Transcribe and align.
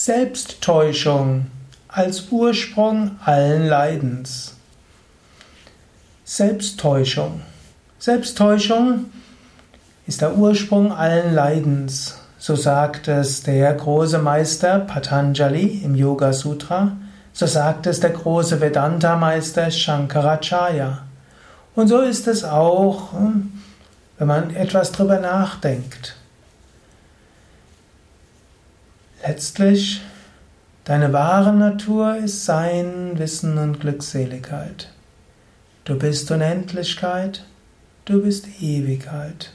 Selbsttäuschung 0.00 1.46
als 1.88 2.28
Ursprung 2.30 3.16
allen 3.24 3.66
Leidens. 3.66 4.54
Selbsttäuschung. 6.24 7.42
Selbsttäuschung 7.98 9.06
ist 10.06 10.20
der 10.20 10.36
Ursprung 10.36 10.92
allen 10.92 11.34
Leidens. 11.34 12.16
So 12.38 12.54
sagt 12.54 13.08
es 13.08 13.42
der 13.42 13.74
große 13.74 14.20
Meister 14.20 14.78
Patanjali 14.78 15.80
im 15.82 15.96
Yoga 15.96 16.32
Sutra. 16.32 16.92
So 17.32 17.46
sagt 17.46 17.88
es 17.88 17.98
der 17.98 18.10
große 18.10 18.60
Vedanta 18.60 19.16
Meister 19.16 19.68
Shankaracharya. 19.68 21.00
Und 21.74 21.88
so 21.88 22.02
ist 22.02 22.28
es 22.28 22.44
auch, 22.44 23.14
hm, 23.14 23.52
wenn 24.16 24.28
man 24.28 24.54
etwas 24.54 24.92
drüber 24.92 25.18
nachdenkt. 25.18 26.17
Letztlich, 29.28 30.00
deine 30.84 31.12
wahre 31.12 31.52
Natur 31.52 32.16
ist 32.16 32.46
Sein, 32.46 33.18
Wissen 33.18 33.58
und 33.58 33.78
Glückseligkeit. 33.78 34.88
Du 35.84 35.98
bist 35.98 36.30
Unendlichkeit, 36.30 37.44
du 38.06 38.22
bist 38.22 38.46
Ewigkeit. 38.62 39.52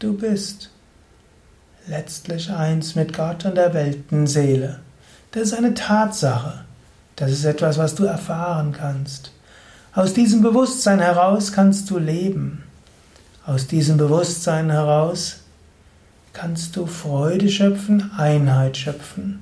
Du 0.00 0.18
bist 0.18 0.68
letztlich 1.86 2.50
eins 2.50 2.94
mit 2.94 3.16
Gott 3.16 3.46
und 3.46 3.54
der 3.54 3.72
Weltenseele. 3.72 4.80
Das 5.30 5.44
ist 5.44 5.54
eine 5.54 5.72
Tatsache. 5.72 6.66
Das 7.16 7.30
ist 7.30 7.46
etwas, 7.46 7.78
was 7.78 7.94
du 7.94 8.04
erfahren 8.04 8.72
kannst. 8.72 9.32
Aus 9.94 10.12
diesem 10.12 10.42
Bewusstsein 10.42 11.00
heraus 11.00 11.52
kannst 11.52 11.88
du 11.88 11.96
leben. 11.96 12.64
Aus 13.46 13.66
diesem 13.66 13.96
Bewusstsein 13.96 14.68
heraus 14.68 15.41
kannst 16.32 16.76
du 16.76 16.86
Freude 16.86 17.48
schöpfen, 17.48 18.10
Einheit 18.16 18.76
schöpfen. 18.76 19.40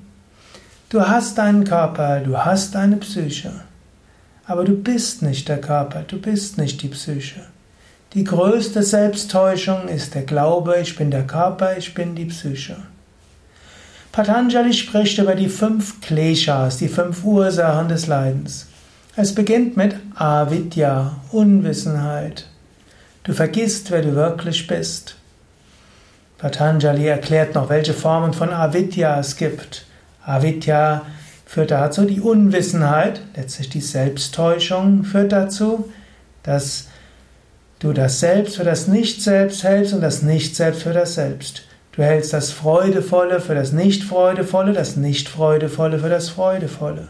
Du 0.89 1.01
hast 1.01 1.37
deinen 1.37 1.63
Körper, 1.63 2.19
du 2.19 2.37
hast 2.37 2.75
deine 2.75 2.97
Psyche, 2.97 3.51
aber 4.45 4.65
du 4.65 4.73
bist 4.73 5.21
nicht 5.21 5.47
der 5.47 5.61
Körper, 5.61 6.03
du 6.05 6.19
bist 6.19 6.57
nicht 6.57 6.81
die 6.81 6.89
Psyche. 6.89 7.41
Die 8.13 8.25
größte 8.25 8.83
Selbsttäuschung 8.83 9.87
ist 9.87 10.15
der 10.15 10.23
Glaube, 10.23 10.79
ich 10.81 10.97
bin 10.97 11.11
der 11.11 11.25
Körper, 11.25 11.77
ich 11.77 11.93
bin 11.93 12.13
die 12.13 12.25
Psyche. 12.25 12.75
Patanjali 14.11 14.73
spricht 14.73 15.17
über 15.17 15.35
die 15.35 15.47
fünf 15.47 16.01
Kleshas, 16.01 16.77
die 16.77 16.89
fünf 16.89 17.23
Ursachen 17.23 17.87
des 17.87 18.07
Leidens. 18.07 18.67
Es 19.15 19.33
beginnt 19.33 19.77
mit 19.77 19.95
Avidya, 20.15 21.15
Unwissenheit. 21.31 22.47
Du 23.23 23.31
vergisst, 23.31 23.91
wer 23.91 24.01
du 24.01 24.13
wirklich 24.13 24.67
bist. 24.67 25.15
Patanjali 26.41 27.05
erklärt 27.05 27.53
noch, 27.53 27.69
welche 27.69 27.93
Formen 27.93 28.33
von 28.33 28.49
Avidya 28.49 29.19
es 29.19 29.37
gibt. 29.37 29.85
Avidya 30.25 31.05
führt 31.45 31.69
dazu 31.69 32.05
die 32.05 32.19
Unwissenheit, 32.19 33.21
letztlich 33.35 33.69
die 33.69 33.81
Selbsttäuschung 33.81 35.03
führt 35.03 35.31
dazu, 35.31 35.91
dass 36.41 36.87
du 37.77 37.93
das 37.93 38.19
Selbst 38.19 38.55
für 38.55 38.63
das 38.63 38.87
Nicht-Selbst 38.87 39.63
hältst 39.63 39.93
und 39.93 40.01
das 40.01 40.23
Nicht-Selbst 40.23 40.81
für 40.81 40.93
das 40.93 41.13
Selbst. 41.13 41.61
Du 41.91 42.01
hältst 42.01 42.33
das 42.33 42.51
Freudevolle 42.51 43.39
für 43.39 43.53
das 43.53 43.71
Nicht-Freudevolle, 43.71 44.73
das 44.73 44.95
Nicht-Freudevolle 44.95 45.99
für 45.99 46.09
das 46.09 46.29
Freudevolle. 46.29 47.09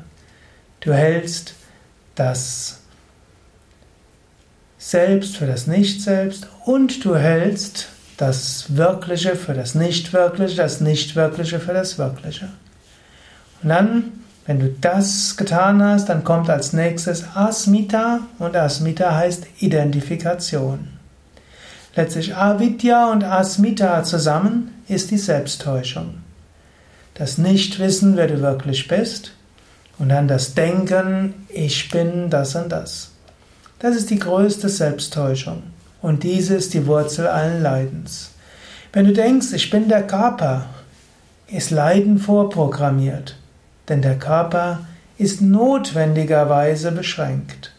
Du 0.81 0.91
hältst 0.91 1.53
das 2.15 2.79
Selbst 4.77 5.37
für 5.37 5.45
das 5.45 5.67
Nicht-Selbst 5.67 6.47
und 6.65 7.05
du 7.05 7.15
hältst 7.15 7.87
das 8.21 8.75
Wirkliche 8.77 9.35
für 9.35 9.55
das 9.55 9.73
Nicht-Wirkliche, 9.73 10.55
das 10.55 10.79
Nicht-Wirkliche 10.79 11.59
für 11.59 11.73
das 11.73 11.97
Wirkliche. 11.97 12.49
Und 13.63 13.69
dann, 13.69 14.11
wenn 14.45 14.59
du 14.59 14.69
das 14.69 15.37
getan 15.37 15.83
hast, 15.83 16.07
dann 16.07 16.23
kommt 16.23 16.47
als 16.47 16.71
nächstes 16.71 17.25
Asmita 17.33 18.19
und 18.37 18.55
Asmita 18.55 19.15
heißt 19.15 19.47
Identifikation. 19.59 20.89
Letztlich 21.95 22.35
Avidya 22.35 23.11
und 23.11 23.23
Asmita 23.23 24.03
zusammen 24.03 24.83
ist 24.87 25.09
die 25.09 25.17
Selbsttäuschung. 25.17 26.19
Das 27.15 27.39
Nichtwissen, 27.39 28.17
wer 28.17 28.27
du 28.27 28.39
wirklich 28.41 28.87
bist, 28.87 29.31
und 29.97 30.09
dann 30.09 30.27
das 30.27 30.53
Denken, 30.53 31.47
ich 31.49 31.89
bin 31.89 32.29
das 32.29 32.53
und 32.53 32.69
das. 32.69 33.11
Das 33.79 33.95
ist 33.95 34.11
die 34.11 34.19
größte 34.19 34.69
Selbsttäuschung. 34.69 35.63
Und 36.01 36.23
diese 36.23 36.55
ist 36.55 36.73
die 36.73 36.87
Wurzel 36.87 37.27
allen 37.27 37.61
Leidens. 37.61 38.31
Wenn 38.93 39.05
du 39.05 39.13
denkst, 39.13 39.53
ich 39.53 39.69
bin 39.69 39.87
der 39.87 40.05
Körper, 40.05 40.65
ist 41.47 41.71
Leiden 41.71 42.17
vorprogrammiert. 42.17 43.37
Denn 43.87 44.01
der 44.01 44.17
Körper 44.17 44.79
ist 45.17 45.41
notwendigerweise 45.41 46.91
beschränkt. 46.91 47.73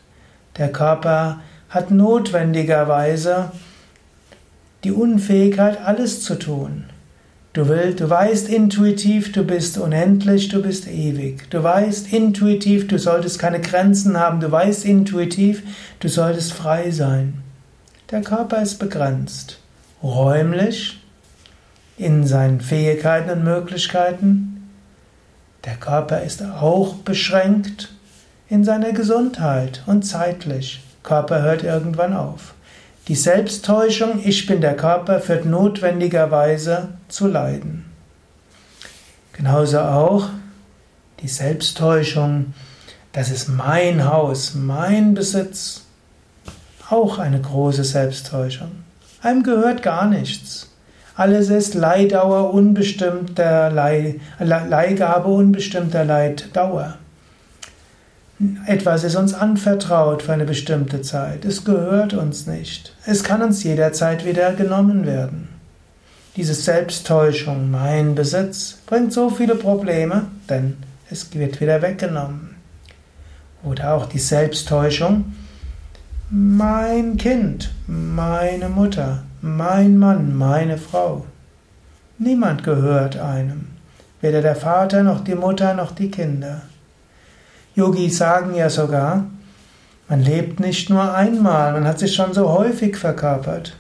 Der 0.59 0.71
Körper 0.71 1.41
hat 1.69 1.91
notwendigerweise 1.91 3.51
die 4.85 4.93
Unfähigkeit, 4.93 5.79
alles 5.85 6.23
zu 6.23 6.39
tun. 6.39 6.85
Du 7.53 7.69
willst, 7.69 8.01
du 8.01 8.09
weißt 8.09 8.49
intuitiv, 8.49 9.33
du 9.33 9.45
bist 9.45 9.77
unendlich, 9.77 10.49
du 10.49 10.63
bist 10.63 10.89
ewig. 10.89 11.51
Du 11.51 11.63
weißt 11.63 12.13
intuitiv, 12.13 12.89
du 12.89 12.99
solltest 12.99 13.39
keine 13.39 13.61
Grenzen 13.61 14.19
haben. 14.19 14.41
Du 14.41 14.51
weißt 14.51 14.85
intuitiv, 14.85 15.63
du 16.01 16.09
solltest 16.09 16.53
frei 16.53 16.91
sein. 16.91 17.42
Der 18.13 18.21
Körper 18.21 18.61
ist 18.61 18.79
begrenzt, 18.79 19.59
räumlich 20.03 21.03
in 21.97 22.27
seinen 22.27 22.61
Fähigkeiten 22.61 23.31
und 23.31 23.43
Möglichkeiten. 23.45 24.69
Der 25.65 25.77
Körper 25.77 26.21
ist 26.21 26.43
auch 26.43 26.97
beschränkt 26.97 27.95
in 28.51 28.65
seiner 28.65 28.93
Gesundheit 28.93 29.83
und 29.87 30.03
zeitlich. 30.03 30.85
Körper 31.03 31.41
hört 31.41 31.65
irgendwann 31.65 32.13
auf. 32.13 32.53
Die 33.09 33.15
Selbsttäuschung, 33.15 34.21
ich 34.23 34.47
bin 34.47 34.61
der 34.61 34.77
Körper, 34.77 35.19
führt 35.19 35.47
notwendigerweise 35.47 36.89
zu 37.09 37.29
Leiden. 37.29 37.87
Genauso 39.33 39.81
auch 39.81 40.29
die 41.21 41.29
Selbsttäuschung, 41.29 42.53
das 43.15 43.31
ist 43.31 43.49
mein 43.49 44.05
Haus, 44.05 44.55
mein 44.55 45.15
Besitz, 45.15 45.87
auch 46.93 47.19
eine 47.19 47.41
große 47.41 47.85
Selbsttäuschung. 47.85 48.71
Einem 49.23 49.43
gehört 49.43 49.83
gar 49.83 50.07
nichts. 50.07 50.69
Alles 51.15 51.49
ist 51.49 51.75
Leihdauer 51.75 52.53
unbestimmter 52.53 53.71
Leih, 53.71 54.21
Leihgabe 54.39 55.29
unbestimmter 55.29 56.05
Leiddauer. 56.05 56.99
Etwas 58.67 59.05
ist 59.05 59.17
uns 59.17 59.35
anvertraut 59.35 60.23
für 60.23 60.33
eine 60.33 60.45
bestimmte 60.45 61.01
Zeit. 61.03 61.45
Es 61.45 61.65
gehört 61.65 62.13
uns 62.13 62.47
nicht. 62.47 62.95
Es 63.07 63.23
kann 63.23 63.43
uns 63.43 63.63
jederzeit 63.63 64.25
wieder 64.25 64.53
genommen 64.53 65.07
werden. 65.07 65.49
Diese 66.37 66.55
Selbsttäuschung, 66.55 67.71
mein 67.71 68.15
Besitz, 68.15 68.79
bringt 68.87 69.13
so 69.13 69.31
viele 69.31 69.55
Probleme, 69.55 70.27
denn 70.49 70.77
es 71.11 71.33
wird 71.35 71.61
wieder 71.61 71.83
weggenommen. 71.83 72.57
Oder 73.63 73.95
auch 73.95 74.07
die 74.07 74.19
Selbsttäuschung, 74.19 75.27
mein 76.35 77.19
Kind, 77.19 77.71
meine 77.87 78.71
Mutter, 78.71 79.23
mein 79.43 79.99
Mann, 79.99 80.35
meine 80.35 80.79
Frau. 80.79 81.27
Niemand 82.17 82.65
gehört 82.65 83.19
einem, 83.19 83.67
weder 84.23 84.41
der 84.41 84.57
Vater 84.57 85.03
noch 85.03 85.23
die 85.23 85.35
Mutter 85.35 85.75
noch 85.75 85.93
die 85.93 86.11
Kinder. 86.11 86.63
Yogis 87.75 88.17
sagen 88.17 88.55
ja 88.55 88.71
sogar, 88.71 89.27
man 90.09 90.23
lebt 90.23 90.59
nicht 90.59 90.89
nur 90.89 91.15
einmal, 91.15 91.75
man 91.75 91.87
hat 91.87 91.99
sich 91.99 92.15
schon 92.15 92.33
so 92.33 92.49
häufig 92.49 92.97
verkörpert. 92.97 93.77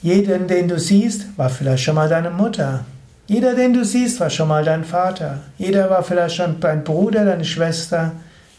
Jeden, 0.00 0.48
den 0.48 0.66
du 0.66 0.78
siehst, 0.78 1.36
war 1.36 1.50
vielleicht 1.50 1.84
schon 1.84 1.96
mal 1.96 2.08
deine 2.08 2.30
Mutter. 2.30 2.86
Jeder, 3.26 3.54
den 3.54 3.74
du 3.74 3.84
siehst, 3.84 4.18
war 4.18 4.30
schon 4.30 4.48
mal 4.48 4.64
dein 4.64 4.84
Vater. 4.84 5.40
Jeder 5.58 5.90
war 5.90 6.02
vielleicht 6.02 6.36
schon 6.36 6.58
dein 6.58 6.84
Bruder, 6.84 7.26
deine 7.26 7.44
Schwester, 7.44 8.12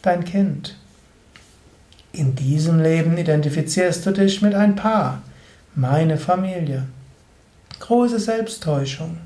dein 0.04 0.24
Kind. 0.24 0.77
In 2.15 2.36
diesem 2.36 2.80
Leben 2.80 3.18
identifizierst 3.18 4.06
du 4.06 4.12
dich 4.12 4.44
mit 4.44 4.54
ein 4.54 4.75
Paar, 4.75 5.24
meine 5.74 6.19
Familie. 6.19 6.83
Große 7.80 8.19
Selbsttäuschung. 8.19 9.18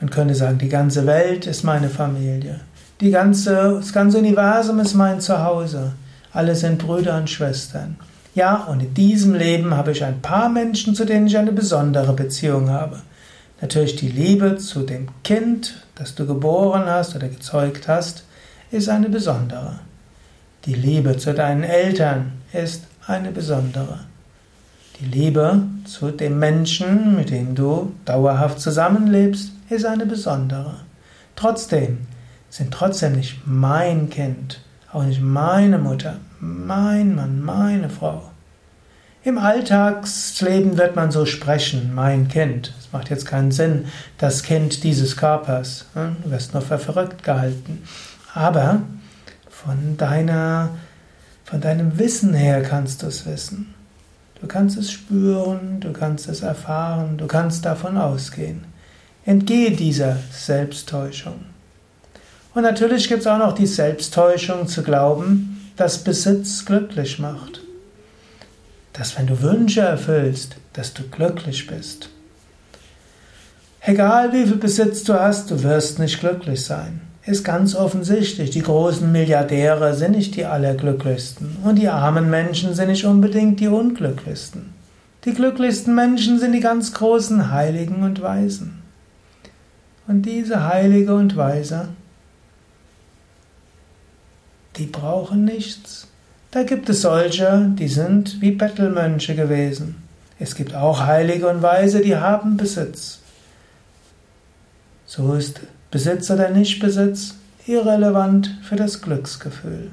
Man 0.00 0.08
könnte 0.08 0.36
sagen, 0.36 0.58
die 0.58 0.68
ganze 0.68 1.04
Welt 1.04 1.48
ist 1.48 1.64
meine 1.64 1.88
Familie. 1.88 2.60
Die 3.00 3.10
ganze, 3.10 3.74
das 3.74 3.92
ganze 3.92 4.18
Universum 4.18 4.78
ist 4.78 4.94
mein 4.94 5.20
Zuhause. 5.20 5.94
Alle 6.32 6.54
sind 6.54 6.78
Brüder 6.78 7.16
und 7.16 7.28
Schwestern. 7.28 7.96
Ja, 8.36 8.54
und 8.54 8.78
in 8.78 8.94
diesem 8.94 9.34
Leben 9.34 9.74
habe 9.74 9.90
ich 9.90 10.04
ein 10.04 10.22
paar 10.22 10.50
Menschen, 10.50 10.94
zu 10.94 11.04
denen 11.04 11.26
ich 11.26 11.36
eine 11.36 11.50
besondere 11.50 12.12
Beziehung 12.12 12.70
habe. 12.70 13.02
Natürlich 13.60 13.96
die 13.96 14.10
Liebe 14.10 14.58
zu 14.58 14.84
dem 14.84 15.08
Kind, 15.24 15.84
das 15.96 16.14
du 16.14 16.24
geboren 16.24 16.84
hast 16.86 17.16
oder 17.16 17.26
gezeugt 17.26 17.88
hast, 17.88 18.22
ist 18.70 18.88
eine 18.88 19.08
besondere. 19.08 19.80
Die 20.66 20.74
Liebe 20.74 21.18
zu 21.18 21.34
deinen 21.34 21.62
Eltern 21.62 22.32
ist 22.54 22.84
eine 23.06 23.32
besondere. 23.32 24.00
Die 24.98 25.04
Liebe 25.04 25.62
zu 25.84 26.10
dem 26.10 26.38
Menschen, 26.38 27.16
mit 27.16 27.28
dem 27.28 27.54
du 27.54 27.92
dauerhaft 28.06 28.60
zusammenlebst, 28.60 29.52
ist 29.68 29.84
eine 29.84 30.06
besondere. 30.06 30.76
Trotzdem 31.36 32.06
sind 32.48 32.72
trotzdem 32.72 33.16
nicht 33.16 33.42
mein 33.44 34.08
Kind, 34.08 34.62
auch 34.90 35.02
nicht 35.02 35.20
meine 35.20 35.78
Mutter, 35.78 36.16
mein 36.40 37.14
Mann, 37.14 37.42
meine 37.42 37.90
Frau. 37.90 38.22
Im 39.22 39.36
Alltagsleben 39.36 40.78
wird 40.78 40.96
man 40.96 41.10
so 41.10 41.26
sprechen, 41.26 41.92
mein 41.94 42.28
Kind. 42.28 42.72
Es 42.78 42.90
macht 42.90 43.10
jetzt 43.10 43.26
keinen 43.26 43.52
Sinn, 43.52 43.86
das 44.16 44.42
Kind 44.42 44.82
dieses 44.82 45.16
Körpers. 45.16 45.86
Hm? 45.92 46.16
Du 46.24 46.30
wirst 46.30 46.54
nur 46.54 46.62
für 46.62 46.78
verrückt 46.78 47.22
gehalten. 47.22 47.82
Aber 48.32 48.80
von 49.64 49.96
deiner, 49.96 50.70
von 51.44 51.60
deinem 51.60 51.98
Wissen 51.98 52.34
her 52.34 52.62
kannst 52.62 53.02
du 53.02 53.06
es 53.06 53.26
wissen. 53.26 53.74
Du 54.40 54.46
kannst 54.46 54.76
es 54.76 54.92
spüren, 54.92 55.80
du 55.80 55.92
kannst 55.92 56.28
es 56.28 56.42
erfahren, 56.42 57.16
du 57.16 57.26
kannst 57.26 57.64
davon 57.64 57.96
ausgehen. 57.96 58.64
Entgehe 59.24 59.70
dieser 59.70 60.18
Selbsttäuschung. 60.30 61.46
Und 62.52 62.62
natürlich 62.62 63.08
gibt 63.08 63.22
es 63.22 63.26
auch 63.26 63.38
noch 63.38 63.54
die 63.54 63.66
Selbsttäuschung 63.66 64.68
zu 64.68 64.82
glauben, 64.82 65.72
dass 65.76 66.04
Besitz 66.04 66.64
glücklich 66.64 67.18
macht. 67.18 67.60
Dass 68.92 69.16
wenn 69.16 69.26
du 69.26 69.40
Wünsche 69.40 69.80
erfüllst, 69.80 70.56
dass 70.74 70.92
du 70.92 71.04
glücklich 71.04 71.66
bist. 71.66 72.10
Egal 73.80 74.32
wie 74.32 74.46
viel 74.46 74.56
Besitz 74.56 75.04
du 75.04 75.14
hast, 75.14 75.50
du 75.50 75.62
wirst 75.62 75.98
nicht 75.98 76.20
glücklich 76.20 76.64
sein 76.64 77.00
ist 77.26 77.44
ganz 77.44 77.74
offensichtlich. 77.74 78.50
Die 78.50 78.62
großen 78.62 79.10
Milliardäre 79.10 79.94
sind 79.94 80.12
nicht 80.12 80.36
die 80.36 80.44
allerglücklichsten 80.44 81.56
und 81.64 81.76
die 81.76 81.88
armen 81.88 82.28
Menschen 82.28 82.74
sind 82.74 82.88
nicht 82.88 83.04
unbedingt 83.04 83.60
die 83.60 83.68
unglücklichsten. 83.68 84.72
Die 85.24 85.32
glücklichsten 85.32 85.94
Menschen 85.94 86.38
sind 86.38 86.52
die 86.52 86.60
ganz 86.60 86.92
großen 86.92 87.50
Heiligen 87.50 88.02
und 88.02 88.20
Weisen. 88.20 88.82
Und 90.06 90.22
diese 90.22 90.68
Heilige 90.68 91.14
und 91.14 91.34
Weise, 91.34 91.88
die 94.76 94.86
brauchen 94.86 95.46
nichts. 95.46 96.08
Da 96.50 96.62
gibt 96.62 96.90
es 96.90 97.00
solche, 97.00 97.70
die 97.78 97.88
sind 97.88 98.40
wie 98.42 98.50
Bettelmönche 98.50 99.34
gewesen. 99.34 99.96
Es 100.38 100.54
gibt 100.54 100.74
auch 100.74 101.06
Heilige 101.06 101.48
und 101.48 101.62
Weise, 101.62 102.00
die 102.00 102.16
haben 102.16 102.58
Besitz. 102.58 103.20
So 105.06 105.34
ist 105.34 105.60
Besitz 105.94 106.28
oder 106.28 106.50
Nichtbesitz, 106.50 107.36
irrelevant 107.68 108.58
für 108.64 108.74
das 108.74 109.00
Glücksgefühl. 109.00 109.92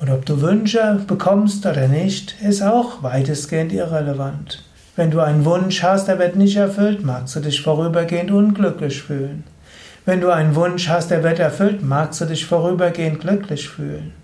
Und 0.00 0.08
ob 0.08 0.24
du 0.24 0.40
Wünsche 0.40 0.98
bekommst 1.06 1.66
oder 1.66 1.88
nicht, 1.88 2.40
ist 2.40 2.62
auch 2.62 3.02
weitestgehend 3.02 3.70
irrelevant. 3.74 4.64
Wenn 4.96 5.10
du 5.10 5.20
einen 5.20 5.44
Wunsch 5.44 5.82
hast, 5.82 6.08
der 6.08 6.18
wird 6.18 6.36
nicht 6.36 6.56
erfüllt, 6.56 7.04
magst 7.04 7.36
du 7.36 7.40
dich 7.40 7.60
vorübergehend 7.60 8.30
unglücklich 8.30 9.02
fühlen. 9.02 9.44
Wenn 10.06 10.22
du 10.22 10.30
einen 10.30 10.54
Wunsch 10.54 10.88
hast, 10.88 11.10
der 11.10 11.22
wird 11.22 11.38
erfüllt, 11.38 11.82
magst 11.82 12.22
du 12.22 12.24
dich 12.24 12.46
vorübergehend 12.46 13.20
glücklich 13.20 13.68
fühlen. 13.68 14.14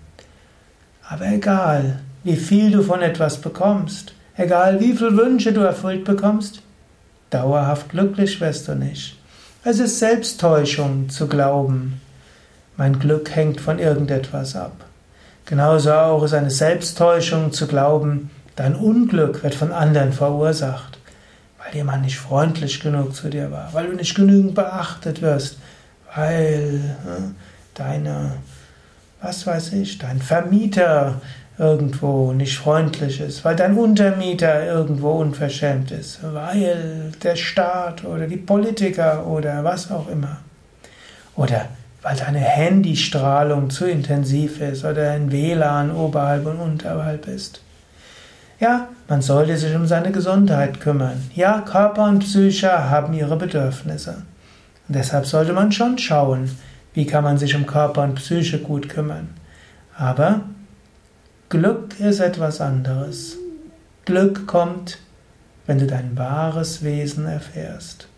Aber 1.07 1.27
egal, 1.27 1.99
wie 2.23 2.37
viel 2.37 2.71
du 2.71 2.81
von 2.81 3.03
etwas 3.03 3.37
bekommst, 3.37 4.13
egal 4.35 4.79
wie 4.79 4.93
viele 4.93 5.15
Wünsche 5.15 5.53
du 5.53 5.61
erfüllt 5.61 6.05
bekommst, 6.05 6.63
Dauerhaft 7.29 7.89
glücklich 7.89 8.39
wirst 8.39 8.67
du 8.67 8.75
nicht. 8.75 9.17
Es 9.63 9.79
ist 9.79 9.99
Selbsttäuschung 9.99 11.09
zu 11.09 11.27
glauben, 11.27 11.99
mein 12.77 12.99
Glück 12.99 13.35
hängt 13.35 13.59
von 13.59 13.79
irgendetwas 13.79 14.55
ab. 14.55 14.85
Genauso 15.45 15.91
auch 15.93 16.23
ist 16.23 16.33
eine 16.33 16.51
Selbsttäuschung 16.51 17.51
zu 17.51 17.67
glauben, 17.67 18.29
dein 18.55 18.75
Unglück 18.75 19.43
wird 19.43 19.55
von 19.55 19.71
anderen 19.71 20.13
verursacht, 20.13 20.99
weil 21.57 21.75
jemand 21.75 22.03
nicht 22.03 22.17
freundlich 22.17 22.79
genug 22.79 23.15
zu 23.15 23.29
dir 23.29 23.51
war, 23.51 23.73
weil 23.73 23.87
du 23.87 23.95
nicht 23.95 24.15
genügend 24.15 24.55
beachtet 24.55 25.21
wirst, 25.21 25.57
weil 26.15 26.81
äh, 27.05 27.21
deine, 27.73 28.33
was 29.21 29.45
weiß 29.47 29.73
ich, 29.73 29.97
dein 29.97 30.21
Vermieter 30.21 31.21
irgendwo 31.59 32.33
nicht 32.33 32.57
freundlich 32.57 33.19
ist, 33.19 33.43
weil 33.43 33.55
dein 33.55 33.77
Untermieter 33.77 34.65
irgendwo 34.65 35.11
unverschämt 35.11 35.91
ist, 35.91 36.19
weil 36.21 37.11
der 37.23 37.35
Staat 37.35 38.05
oder 38.05 38.27
die 38.27 38.37
Politiker 38.37 39.25
oder 39.25 39.63
was 39.63 39.91
auch 39.91 40.07
immer. 40.07 40.37
Oder 41.35 41.69
weil 42.03 42.15
deine 42.15 42.39
Handystrahlung 42.39 43.69
zu 43.69 43.85
intensiv 43.85 44.61
ist 44.61 44.85
oder 44.85 45.11
ein 45.11 45.31
WLAN 45.31 45.91
oberhalb 45.91 46.45
und 46.45 46.59
unterhalb 46.59 47.27
ist. 47.27 47.61
Ja, 48.59 48.87
man 49.07 49.21
sollte 49.21 49.57
sich 49.57 49.75
um 49.75 49.85
seine 49.87 50.11
Gesundheit 50.11 50.79
kümmern. 50.79 51.29
Ja, 51.35 51.61
Körper 51.61 52.05
und 52.05 52.19
Psyche 52.19 52.89
haben 52.89 53.13
ihre 53.13 53.35
Bedürfnisse. 53.35 54.23
Und 54.87 54.95
deshalb 54.95 55.25
sollte 55.25 55.53
man 55.53 55.71
schon 55.71 55.97
schauen, 55.97 56.49
wie 56.93 57.05
kann 57.05 57.23
man 57.23 57.37
sich 57.37 57.55
um 57.55 57.67
Körper 57.67 58.03
und 58.03 58.15
Psyche 58.15 58.59
gut 58.59 58.89
kümmern. 58.89 59.29
Aber 59.95 60.41
Glück 61.49 61.97
ist 62.01 62.19
etwas 62.19 62.59
anderes. 62.59 63.37
Glück 64.03 64.47
kommt, 64.47 64.97
wenn 65.65 65.79
du 65.79 65.87
dein 65.87 66.17
wahres 66.17 66.83
Wesen 66.83 67.25
erfährst. 67.25 68.09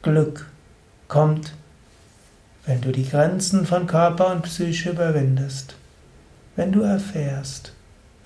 Glück 0.00 0.46
kommt, 1.08 1.52
wenn 2.64 2.80
du 2.80 2.92
die 2.92 3.06
Grenzen 3.06 3.66
von 3.66 3.86
Körper 3.86 4.32
und 4.32 4.40
Psyche 4.44 4.92
überwindest. 4.92 5.74
Wenn 6.56 6.72
du 6.72 6.80
erfährst, 6.80 7.74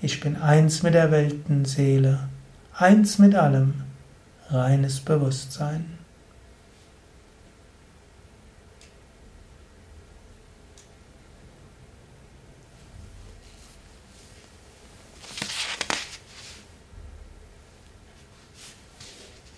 ich 0.01 0.21
bin 0.21 0.37
eins 0.37 0.81
mit 0.81 0.93
der 0.93 1.11
Weltenseele, 1.11 2.29
eins 2.73 3.19
mit 3.19 3.35
allem, 3.35 3.83
reines 4.49 5.01
Bewusstsein. 5.01 5.97